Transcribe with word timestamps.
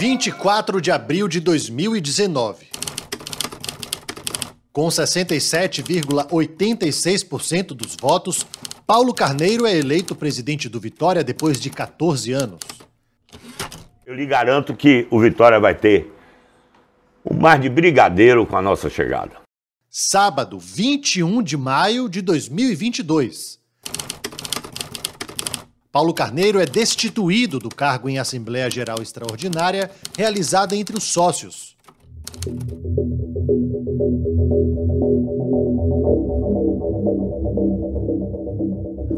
24 0.00 0.80
de 0.80 0.90
abril 0.90 1.28
de 1.28 1.38
2019. 1.40 2.64
Com 4.72 4.88
67,86% 4.88 7.66
dos 7.74 7.96
votos, 8.00 8.46
Paulo 8.86 9.12
Carneiro 9.12 9.66
é 9.66 9.76
eleito 9.76 10.14
presidente 10.14 10.70
do 10.70 10.80
Vitória 10.80 11.22
depois 11.22 11.60
de 11.60 11.68
14 11.68 12.32
anos. 12.32 12.60
Eu 14.06 14.14
lhe 14.14 14.24
garanto 14.24 14.74
que 14.74 15.06
o 15.10 15.20
Vitória 15.20 15.60
vai 15.60 15.74
ter 15.74 16.10
o 17.22 17.34
mar 17.34 17.58
de 17.58 17.68
brigadeiro 17.68 18.46
com 18.46 18.56
a 18.56 18.62
nossa 18.62 18.88
chegada. 18.88 19.36
Sábado, 19.90 20.58
21 20.58 21.42
de 21.42 21.58
maio 21.58 22.08
de 22.08 22.22
2022. 22.22 23.59
Paulo 25.92 26.14
Carneiro 26.14 26.60
é 26.60 26.66
destituído 26.66 27.58
do 27.58 27.68
cargo 27.68 28.08
em 28.08 28.16
Assembleia 28.16 28.70
Geral 28.70 29.02
Extraordinária 29.02 29.90
realizada 30.16 30.76
entre 30.76 30.96
os 30.96 31.02
sócios. 31.02 31.76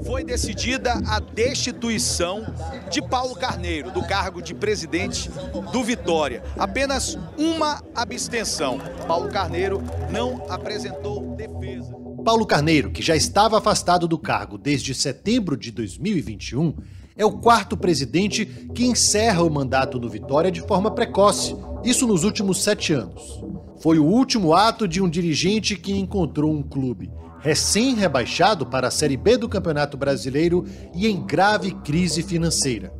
Foi 0.06 0.24
decidida 0.24 0.94
a 1.06 1.20
destituição 1.20 2.42
de 2.90 3.02
Paulo 3.02 3.34
Carneiro 3.34 3.90
do 3.90 4.02
cargo 4.06 4.40
de 4.40 4.54
presidente 4.54 5.30
do 5.70 5.84
Vitória. 5.84 6.42
Apenas 6.58 7.18
uma 7.36 7.82
abstenção. 7.94 8.78
Paulo 9.06 9.28
Carneiro 9.28 9.82
não 10.10 10.42
apresentou 10.48 11.36
defesa. 11.36 12.01
Paulo 12.22 12.46
Carneiro, 12.46 12.90
que 12.90 13.02
já 13.02 13.16
estava 13.16 13.58
afastado 13.58 14.06
do 14.06 14.16
cargo 14.16 14.56
desde 14.56 14.94
setembro 14.94 15.56
de 15.56 15.72
2021, 15.72 16.74
é 17.16 17.26
o 17.26 17.32
quarto 17.32 17.76
presidente 17.76 18.46
que 18.72 18.86
encerra 18.86 19.42
o 19.42 19.50
mandato 19.50 19.98
no 19.98 20.08
Vitória 20.08 20.50
de 20.50 20.60
forma 20.60 20.90
precoce, 20.90 21.56
isso 21.84 22.06
nos 22.06 22.22
últimos 22.22 22.62
sete 22.62 22.92
anos. 22.92 23.42
Foi 23.80 23.98
o 23.98 24.04
último 24.04 24.54
ato 24.54 24.86
de 24.86 25.02
um 25.02 25.10
dirigente 25.10 25.74
que 25.76 25.92
encontrou 25.92 26.52
um 26.52 26.62
clube 26.62 27.10
recém-rebaixado 27.40 28.64
para 28.64 28.86
a 28.86 28.90
Série 28.90 29.16
B 29.16 29.36
do 29.36 29.48
Campeonato 29.48 29.96
Brasileiro 29.96 30.64
e 30.94 31.08
em 31.08 31.26
grave 31.26 31.72
crise 31.82 32.22
financeira. 32.22 32.94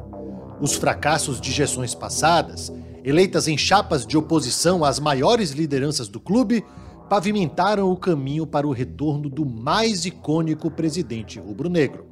Os 0.60 0.74
fracassos 0.74 1.40
de 1.40 1.52
gestões 1.52 1.94
passadas, 1.94 2.72
eleitas 3.04 3.46
em 3.46 3.56
chapas 3.56 4.04
de 4.04 4.18
oposição 4.18 4.84
às 4.84 4.98
maiores 4.98 5.52
lideranças 5.52 6.08
do 6.08 6.18
clube, 6.18 6.64
pavimentaram 7.12 7.92
o 7.92 7.96
caminho 7.98 8.46
para 8.46 8.66
o 8.66 8.70
retorno 8.70 9.28
do 9.28 9.44
mais 9.44 10.06
icônico 10.06 10.70
presidente 10.70 11.38
rubro-negro. 11.38 12.06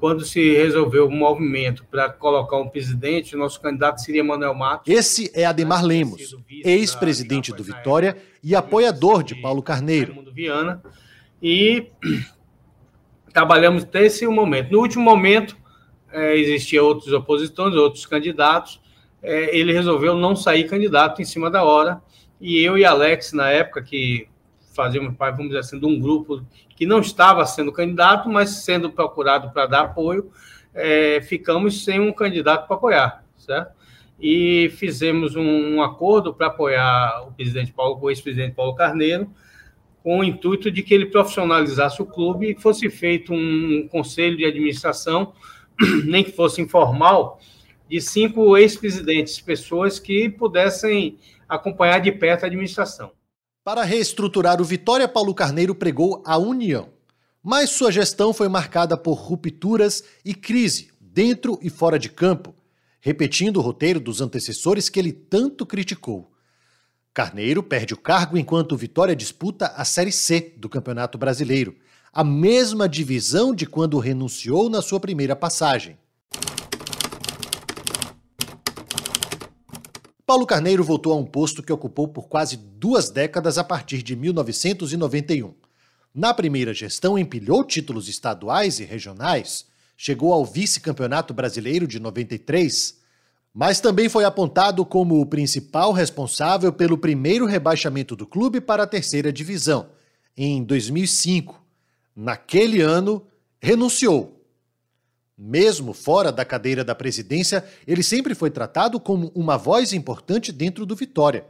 Quando 0.00 0.24
se 0.24 0.56
resolveu 0.56 1.06
o 1.06 1.10
movimento 1.10 1.84
para 1.88 2.10
colocar 2.10 2.56
um 2.56 2.68
presidente, 2.68 3.36
o 3.36 3.38
nosso 3.38 3.60
candidato 3.60 4.00
seria 4.00 4.24
Manuel 4.24 4.52
Matos. 4.52 4.92
Esse 4.92 5.30
é 5.36 5.44
Ademar 5.44 5.84
Lemos, 5.84 6.34
ex-presidente 6.64 7.52
do 7.52 7.62
Vitória 7.62 8.16
e 8.42 8.56
apoiador 8.56 9.22
de 9.22 9.36
Paulo 9.36 9.62
Carneiro. 9.62 10.24
Viana, 10.32 10.82
e 11.40 11.86
trabalhamos 13.32 13.84
até 13.84 14.04
esse 14.06 14.26
momento. 14.26 14.72
No 14.72 14.80
último 14.80 15.04
momento, 15.04 15.56
é, 16.10 16.36
existiam 16.36 16.84
outros 16.86 17.12
opositores, 17.12 17.76
outros 17.76 18.04
candidatos, 18.04 18.80
é, 19.22 19.56
ele 19.56 19.72
resolveu 19.72 20.16
não 20.16 20.34
sair 20.34 20.64
candidato 20.64 21.22
em 21.22 21.24
cima 21.24 21.48
da 21.48 21.62
hora, 21.62 22.02
e 22.44 22.62
eu 22.62 22.76
e 22.76 22.84
Alex, 22.84 23.32
na 23.32 23.48
época, 23.48 23.80
que 23.80 24.28
fazíamos 24.74 25.16
parte, 25.16 25.36
vamos 25.36 25.48
dizer 25.48 25.60
assim, 25.60 25.80
de 25.80 25.86
um 25.86 25.98
grupo 25.98 26.44
que 26.76 26.84
não 26.84 27.00
estava 27.00 27.46
sendo 27.46 27.72
candidato, 27.72 28.28
mas 28.28 28.50
sendo 28.50 28.90
procurado 28.90 29.50
para 29.50 29.64
dar 29.64 29.80
apoio, 29.84 30.30
é, 30.74 31.22
ficamos 31.22 31.82
sem 31.86 31.98
um 31.98 32.12
candidato 32.12 32.66
para 32.66 32.76
apoiar, 32.76 33.24
certo? 33.38 33.72
E 34.20 34.70
fizemos 34.76 35.34
um, 35.34 35.76
um 35.76 35.82
acordo 35.82 36.34
para 36.34 36.48
apoiar 36.48 37.26
o 37.26 37.32
presidente 37.32 37.72
Paulo, 37.72 37.98
o 37.98 38.10
ex-presidente 38.10 38.54
Paulo 38.54 38.74
Carneiro, 38.74 39.30
com 40.02 40.18
o 40.18 40.24
intuito 40.24 40.70
de 40.70 40.82
que 40.82 40.92
ele 40.92 41.06
profissionalizasse 41.06 42.02
o 42.02 42.06
clube 42.06 42.50
e 42.50 42.60
fosse 42.60 42.90
feito 42.90 43.32
um 43.32 43.88
conselho 43.90 44.36
de 44.36 44.44
administração, 44.44 45.32
nem 46.04 46.22
que 46.22 46.32
fosse 46.32 46.60
informal, 46.60 47.40
de 47.88 48.02
cinco 48.02 48.54
ex-presidentes, 48.54 49.40
pessoas 49.40 49.98
que 49.98 50.28
pudessem 50.28 51.16
acompanhar 51.48 52.00
de 52.00 52.12
perto 52.12 52.44
a 52.44 52.46
administração. 52.46 53.12
Para 53.62 53.82
reestruturar 53.82 54.60
o 54.60 54.64
Vitória, 54.64 55.08
Paulo 55.08 55.34
Carneiro 55.34 55.74
pregou 55.74 56.22
a 56.26 56.36
união. 56.36 56.90
Mas 57.42 57.70
sua 57.70 57.90
gestão 57.90 58.32
foi 58.32 58.48
marcada 58.48 58.96
por 58.96 59.14
rupturas 59.14 60.04
e 60.24 60.34
crise, 60.34 60.90
dentro 61.00 61.58
e 61.62 61.70
fora 61.70 61.98
de 61.98 62.08
campo, 62.08 62.54
repetindo 63.00 63.58
o 63.58 63.60
roteiro 63.60 64.00
dos 64.00 64.20
antecessores 64.20 64.88
que 64.88 64.98
ele 64.98 65.12
tanto 65.12 65.64
criticou. 65.64 66.30
Carneiro 67.12 67.62
perde 67.62 67.94
o 67.94 67.96
cargo 67.96 68.36
enquanto 68.36 68.72
o 68.72 68.76
Vitória 68.76 69.14
disputa 69.14 69.68
a 69.76 69.84
Série 69.84 70.10
C 70.10 70.54
do 70.56 70.68
Campeonato 70.68 71.16
Brasileiro, 71.16 71.76
a 72.12 72.24
mesma 72.24 72.88
divisão 72.88 73.54
de 73.54 73.66
quando 73.66 73.98
renunciou 73.98 74.68
na 74.68 74.82
sua 74.82 74.98
primeira 74.98 75.36
passagem. 75.36 75.98
Paulo 80.26 80.46
Carneiro 80.46 80.82
voltou 80.82 81.12
a 81.12 81.16
um 81.16 81.24
posto 81.24 81.62
que 81.62 81.72
ocupou 81.72 82.08
por 82.08 82.28
quase 82.28 82.56
duas 82.56 83.10
décadas 83.10 83.58
a 83.58 83.64
partir 83.64 84.02
de 84.02 84.16
1991. 84.16 85.52
Na 86.14 86.32
primeira 86.32 86.72
gestão, 86.72 87.18
empilhou 87.18 87.62
títulos 87.62 88.08
estaduais 88.08 88.80
e 88.80 88.84
regionais, 88.84 89.66
chegou 89.98 90.32
ao 90.32 90.42
vice-campeonato 90.42 91.34
brasileiro 91.34 91.86
de 91.86 92.00
93, 92.00 92.98
mas 93.52 93.80
também 93.80 94.08
foi 94.08 94.24
apontado 94.24 94.82
como 94.86 95.20
o 95.20 95.26
principal 95.26 95.92
responsável 95.92 96.72
pelo 96.72 96.96
primeiro 96.96 97.44
rebaixamento 97.44 98.16
do 98.16 98.26
clube 98.26 98.62
para 98.62 98.84
a 98.84 98.86
terceira 98.86 99.30
divisão, 99.30 99.90
em 100.34 100.64
2005. 100.64 101.62
Naquele 102.16 102.80
ano, 102.80 103.26
renunciou. 103.60 104.33
Mesmo 105.36 105.92
fora 105.92 106.30
da 106.30 106.44
cadeira 106.44 106.84
da 106.84 106.94
presidência, 106.94 107.64
ele 107.86 108.02
sempre 108.02 108.34
foi 108.34 108.50
tratado 108.50 109.00
como 109.00 109.32
uma 109.34 109.56
voz 109.56 109.92
importante 109.92 110.52
dentro 110.52 110.86
do 110.86 110.94
Vitória, 110.94 111.44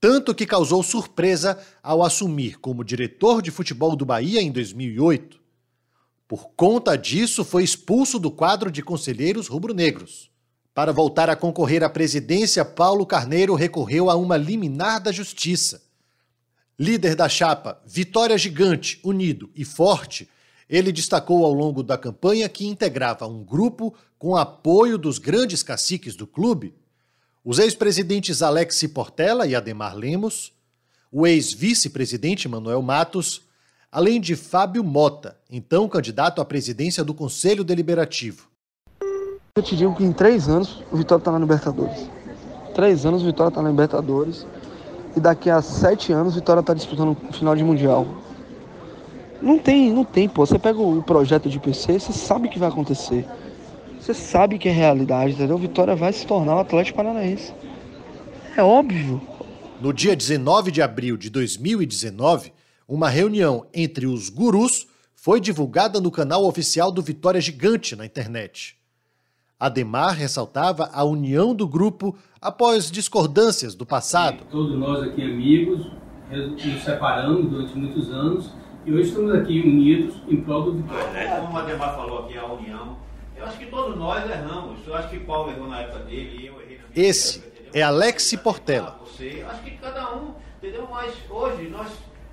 tanto 0.00 0.34
que 0.34 0.46
causou 0.46 0.82
surpresa 0.82 1.58
ao 1.82 2.02
assumir 2.02 2.58
como 2.58 2.84
diretor 2.84 3.42
de 3.42 3.50
futebol 3.50 3.94
do 3.94 4.06
Bahia 4.06 4.40
em 4.40 4.50
2008. 4.50 5.38
Por 6.26 6.50
conta 6.50 6.96
disso, 6.96 7.44
foi 7.44 7.64
expulso 7.64 8.18
do 8.18 8.30
quadro 8.30 8.70
de 8.70 8.82
conselheiros 8.82 9.46
rubro-negros. 9.46 10.30
Para 10.72 10.92
voltar 10.92 11.28
a 11.28 11.36
concorrer 11.36 11.82
à 11.82 11.90
presidência, 11.90 12.64
Paulo 12.64 13.04
Carneiro 13.04 13.54
recorreu 13.54 14.08
a 14.08 14.14
uma 14.14 14.36
liminar 14.36 15.02
da 15.02 15.10
justiça. 15.10 15.82
Líder 16.78 17.16
da 17.16 17.28
chapa 17.28 17.82
Vitória 17.84 18.38
Gigante, 18.38 19.00
Unido 19.02 19.50
e 19.56 19.64
Forte, 19.64 20.28
ele 20.68 20.92
destacou 20.92 21.44
ao 21.44 21.52
longo 21.52 21.82
da 21.82 21.96
campanha 21.96 22.48
que 22.48 22.66
integrava 22.66 23.26
um 23.26 23.42
grupo 23.42 23.94
com 24.18 24.36
apoio 24.36 24.98
dos 24.98 25.18
grandes 25.18 25.62
caciques 25.62 26.14
do 26.14 26.26
clube, 26.26 26.74
os 27.44 27.58
ex-presidentes 27.58 28.42
Alex 28.42 28.82
Portela 28.92 29.46
e 29.46 29.54
Ademar 29.54 29.96
Lemos, 29.96 30.52
o 31.10 31.26
ex-vice-presidente 31.26 32.48
Manuel 32.48 32.82
Matos, 32.82 33.42
além 33.90 34.20
de 34.20 34.36
Fábio 34.36 34.84
Mota, 34.84 35.36
então 35.50 35.88
candidato 35.88 36.42
à 36.42 36.44
presidência 36.44 37.02
do 37.02 37.14
Conselho 37.14 37.64
Deliberativo. 37.64 38.48
Eu 39.56 39.62
te 39.62 39.74
digo 39.74 39.94
que 39.96 40.04
em 40.04 40.12
três 40.12 40.48
anos 40.48 40.82
o 40.92 40.96
Vitória 40.96 41.20
está 41.20 41.32
na 41.32 41.38
Libertadores. 41.38 42.08
Três 42.74 43.06
anos 43.06 43.22
o 43.22 43.24
Vitória 43.24 43.48
está 43.48 43.62
na 43.62 43.70
Libertadores. 43.70 44.46
E 45.16 45.20
daqui 45.20 45.50
a 45.50 45.60
sete 45.60 46.12
anos 46.12 46.34
o 46.34 46.36
Vitória 46.36 46.60
está 46.60 46.74
disputando 46.74 47.16
o 47.28 47.32
final 47.32 47.56
de 47.56 47.64
Mundial. 47.64 48.06
Não 49.40 49.58
tem, 49.58 49.90
não 49.90 50.04
tem, 50.04 50.28
pô. 50.28 50.44
Você 50.44 50.58
pega 50.58 50.80
o 50.80 51.02
projeto 51.02 51.48
de 51.48 51.60
PC, 51.60 51.98
você 51.98 52.12
sabe 52.12 52.48
o 52.48 52.50
que 52.50 52.58
vai 52.58 52.68
acontecer. 52.68 53.24
Você 54.00 54.12
sabe 54.14 54.58
que 54.58 54.68
é 54.68 54.72
realidade, 54.72 55.34
entendeu? 55.34 55.56
O 55.56 55.60
Vitória 55.60 55.94
vai 55.94 56.12
se 56.12 56.26
tornar 56.26 56.56
o 56.56 56.60
Atlético 56.60 56.96
Paranaense. 56.96 57.52
É 58.56 58.62
óbvio. 58.62 59.20
No 59.80 59.92
dia 59.92 60.16
19 60.16 60.72
de 60.72 60.82
abril 60.82 61.16
de 61.16 61.30
2019, 61.30 62.52
uma 62.88 63.08
reunião 63.08 63.66
entre 63.72 64.06
os 64.06 64.28
gurus 64.28 64.86
foi 65.14 65.40
divulgada 65.40 66.00
no 66.00 66.10
canal 66.10 66.44
oficial 66.44 66.90
do 66.90 67.02
Vitória 67.02 67.40
Gigante 67.40 67.94
na 67.94 68.06
internet. 68.06 68.76
Ademar 69.60 70.14
ressaltava 70.14 70.88
a 70.92 71.04
união 71.04 71.54
do 71.54 71.66
grupo 71.66 72.16
após 72.40 72.90
discordâncias 72.90 73.74
do 73.74 73.84
passado. 73.84 74.44
Todos 74.50 74.78
nós 74.78 75.02
aqui 75.02 75.22
amigos, 75.22 75.90
nos 76.30 76.82
separamos 76.82 77.50
durante 77.50 77.76
muitos 77.76 78.10
anos 78.10 78.52
e 78.88 78.92
hoje 78.92 79.10
estamos 79.10 79.34
aqui 79.34 79.60
unidos 79.60 80.14
em 80.26 80.40
prol 80.40 80.62
do 80.62 80.72
Vitória. 80.78 81.18
É, 81.18 81.40
como 81.40 81.54
o 81.54 81.58
Ademar 81.58 81.94
falou 81.94 82.20
aqui, 82.20 82.38
a 82.38 82.46
união. 82.46 82.96
Eu 83.36 83.44
acho 83.44 83.58
que 83.58 83.66
todos 83.66 83.94
nós 83.98 84.28
erramos. 84.28 84.78
Eu 84.86 84.94
acho 84.94 85.10
que 85.10 85.20
Paulo 85.20 85.52
errou 85.52 85.68
na 85.68 85.80
época 85.80 85.98
dele, 86.04 86.46
eu 86.46 86.58
errei 86.62 86.78
na 86.78 86.88
minha 86.88 87.08
Esse 87.08 87.44
é 87.74 87.82
Alex 87.82 88.34
Portela. 88.42 88.98
Você. 89.02 89.44
Acho 89.46 89.62
que 89.62 89.72
cada 89.72 90.16
um, 90.16 90.32
entendeu? 90.56 90.88
Mas 90.90 91.12
hoje 91.28 91.68
nós 91.68 91.86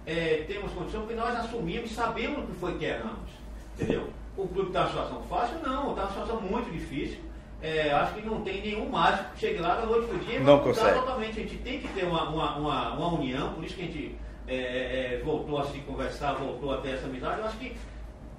é, 0.05 0.45
temos 0.47 0.71
condição 0.71 1.01
porque 1.01 1.15
nós 1.15 1.35
assumimos 1.35 1.91
e 1.91 1.93
sabemos 1.93 2.45
o 2.45 2.47
que 2.47 2.53
foi 2.53 2.77
que 2.77 2.85
erramos. 2.85 3.29
Entendeu? 3.77 4.07
O 4.37 4.47
clube 4.47 4.69
está 4.69 4.83
numa 4.83 4.89
situação 4.91 5.23
fácil? 5.23 5.57
Não, 5.61 5.89
está 5.89 6.03
numa 6.03 6.11
situação 6.11 6.39
muito 6.39 6.71
difícil. 6.71 7.17
é, 7.61 7.91
acho 7.91 8.13
que 8.13 8.21
não 8.21 8.39
tem 8.41 8.61
nenhum 8.61 8.89
mágico 8.89 9.33
que 9.33 9.41
chegue 9.41 9.59
lá 9.59 9.75
da 9.75 9.85
noite 9.85 10.07
pro 10.07 10.19
dia 10.19 10.39
não 10.39 10.59
consegue. 10.59 10.99
totalmente. 10.99 11.31
A 11.31 11.43
gente 11.43 11.57
tem 11.57 11.81
que 11.81 11.87
ter 11.89 12.05
uma, 12.05 12.29
uma, 12.29 12.55
uma, 12.55 12.93
uma 12.93 13.13
união, 13.19 13.51
por 13.53 13.65
isso 13.65 13.75
que 13.75 13.81
a 13.81 13.85
gente 13.85 14.15
é, 14.47 14.55
é, 14.55 15.13
é, 15.15 15.21
voltou 15.23 15.59
a 15.59 15.65
se 15.65 15.79
conversar, 15.79 16.33
voltou 16.33 16.73
a 16.73 16.77
ter 16.77 16.95
essa 16.95 17.05
amizade. 17.05 17.39
Eu 17.39 17.45
acho 17.45 17.57
que 17.57 17.75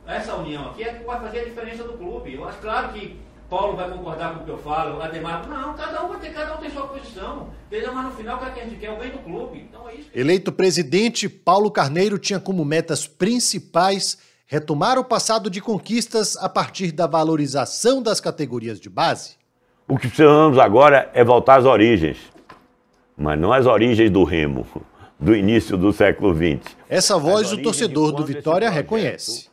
essa 0.06 0.36
união 0.36 0.70
aqui 0.70 0.84
é 0.84 0.94
que 0.94 1.04
vai 1.04 1.20
fazer 1.20 1.40
a 1.40 1.44
diferença 1.44 1.82
do 1.82 1.94
clube. 1.94 2.34
Eu 2.34 2.48
acho 2.48 2.58
claro 2.58 2.92
que 2.92 3.18
Paulo 3.48 3.76
vai 3.76 3.90
concordar 3.90 4.34
com 4.34 4.42
o 4.42 4.44
que 4.44 4.50
eu 4.50 4.58
falo, 4.58 5.00
Ademar, 5.00 5.48
não, 5.48 5.74
cada 5.74 6.04
um 6.04 6.08
vai 6.08 6.20
ter, 6.20 6.32
cada 6.32 6.54
um 6.54 6.58
tem 6.58 6.70
sua 6.70 6.86
posição. 6.86 7.48
Entendeu? 7.66 7.92
Mas 7.92 8.04
no 8.06 8.10
final, 8.12 8.36
o 8.36 8.40
que, 8.40 8.46
é 8.46 8.50
que 8.50 8.60
a 8.60 8.64
gente 8.64 8.76
quer? 8.76 8.90
O 8.90 8.98
bem 8.98 9.10
do 9.10 9.18
clube. 9.18 9.66
Então 9.68 9.88
é 9.88 9.94
isso. 9.94 10.10
Eleito 10.14 10.52
presidente, 10.52 11.28
Paulo 11.28 11.70
Carneiro 11.70 12.18
tinha 12.18 12.40
como 12.40 12.64
metas 12.64 13.06
principais 13.06 14.18
retomar 14.46 14.98
o 14.98 15.04
passado 15.04 15.50
de 15.50 15.60
conquistas 15.60 16.36
a 16.36 16.48
partir 16.48 16.92
da 16.92 17.06
valorização 17.06 18.00
das 18.00 18.20
categorias 18.20 18.78
de 18.78 18.88
base. 18.88 19.36
O 19.88 19.96
que 19.96 20.06
precisamos 20.08 20.58
agora 20.58 21.10
é 21.14 21.24
voltar 21.24 21.58
às 21.58 21.64
origens, 21.64 22.16
mas 23.16 23.38
não 23.38 23.52
às 23.52 23.66
origens 23.66 24.10
do 24.10 24.24
remo, 24.24 24.66
do 25.18 25.34
início 25.34 25.76
do 25.76 25.92
século 25.92 26.34
XX. 26.34 26.76
Essa 26.88 27.18
voz 27.18 27.52
o 27.52 27.62
torcedor 27.62 28.12
do 28.12 28.24
Vitória 28.24 28.68
reconhece. 28.70 29.48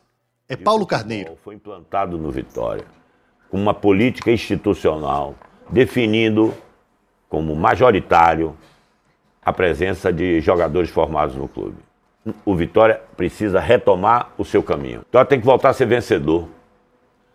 É 0.48 0.56
Paulo 0.56 0.86
Carneiro. 0.86 1.38
Foi 1.42 1.54
implantado 1.54 2.18
no 2.18 2.30
Vitória 2.30 2.84
com 3.50 3.56
uma 3.56 3.72
política 3.72 4.30
institucional 4.30 5.34
definindo 5.70 6.54
como 7.28 7.54
majoritário 7.56 8.56
a 9.44 9.52
presença 9.52 10.12
de 10.12 10.40
jogadores 10.40 10.90
formados 10.90 11.34
no 11.34 11.48
clube. 11.48 11.76
O 12.44 12.54
Vitória 12.54 13.00
precisa 13.16 13.60
retomar 13.60 14.32
o 14.38 14.44
seu 14.44 14.62
caminho. 14.62 15.02
Então 15.08 15.24
tem 15.24 15.38
que 15.38 15.46
voltar 15.46 15.70
a 15.70 15.72
ser 15.72 15.86
vencedor. 15.86 16.48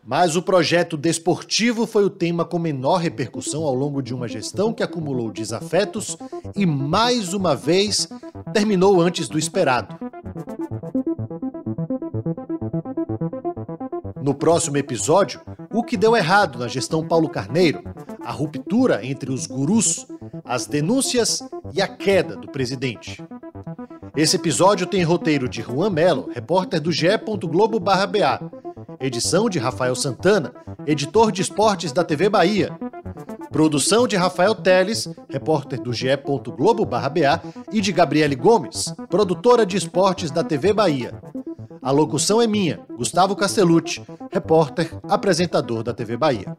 Mas 0.10 0.36
o 0.36 0.42
projeto 0.42 0.98
desportivo 0.98 1.86
foi 1.86 2.04
o 2.04 2.10
tema 2.10 2.44
com 2.44 2.58
menor 2.58 2.98
repercussão 2.98 3.62
ao 3.62 3.76
longo 3.76 4.02
de 4.02 4.12
uma 4.12 4.28
gestão 4.28 4.74
que 4.74 4.82
acumulou 4.82 5.32
desafetos 5.32 6.18
e, 6.56 6.66
mais 6.66 7.32
uma 7.32 7.56
vez, 7.56 8.10
terminou 8.52 9.00
antes 9.00 9.30
do 9.30 9.38
esperado. 9.38 9.96
No 14.20 14.34
próximo 14.34 14.78
episódio, 14.78 15.42
o 15.72 15.84
que 15.84 15.96
deu 15.96 16.18
errado 16.18 16.58
na 16.58 16.68
gestão 16.68 17.08
Paulo 17.08 17.30
Carneiro, 17.30 17.84
a 18.26 18.32
ruptura 18.32 19.06
entre 19.06 19.32
os 19.32 19.46
gurus, 19.46 20.08
as 20.44 20.66
denúncias 20.66 21.44
e 21.72 21.84
a 21.84 21.88
queda 21.88 22.36
do 22.36 22.48
presidente. 22.48 23.24
Esse 24.18 24.38
episódio 24.38 24.88
tem 24.88 25.04
roteiro 25.04 25.48
de 25.48 25.62
Juan 25.62 25.92
Melo, 25.92 26.32
repórter 26.34 26.82
do 26.82 26.92
GE. 26.92 27.10
Edição 29.00 29.50
de 29.50 29.58
Rafael 29.58 29.96
Santana, 29.96 30.54
editor 30.86 31.32
de 31.32 31.42
esportes 31.42 31.94
da 31.94 32.04
TV 32.04 32.28
Bahia. 32.28 32.78
Produção 33.50 34.06
de 34.06 34.18
Rafael 34.18 34.54
Teles, 34.54 35.08
repórter 35.30 35.82
do 35.82 35.94
GE. 35.94 36.08
Globo/BA, 36.56 37.42
e 37.72 37.80
de 37.80 37.92
Gabriele 37.94 38.36
Gomes, 38.36 38.94
produtora 39.10 39.66
de 39.66 39.78
esportes 39.78 40.32
da 40.32 40.44
TV 40.44 40.74
Bahia. 40.74 41.14
A 41.82 41.92
locução 41.92 42.42
é 42.42 42.48
minha, 42.48 42.82
Gustavo 42.98 43.36
Castellucci, 43.36 44.04
repórter, 44.32 44.92
apresentador 45.08 45.82
da 45.82 45.94
TV 45.94 46.18
Bahia. 46.18 46.54